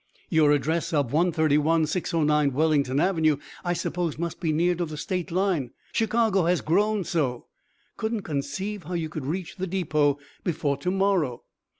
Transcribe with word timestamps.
Your 0.31 0.51
address 0.51 0.93
of 0.93 1.13
131609 1.13 2.53
Wellington 2.53 2.99
avenue, 2.99 3.37
I 3.63 3.73
supposed 3.73 4.17
must 4.17 4.39
be 4.39 4.51
near 4.51 4.73
to 4.73 4.85
the 4.87 4.97
State 4.97 5.29
line; 5.29 5.73
Chicago 5.91 6.45
has 6.45 6.61
grown 6.61 7.03
so. 7.03 7.45
Couldn't 7.97 8.23
conceive 8.23 8.85
how 8.85 8.95
you 8.95 9.09
could 9.09 9.27
reach 9.27 9.57
the 9.57 9.67
depot 9.67 10.17
before 10.43 10.77
to 10.77 10.89
morrow." 10.89 11.43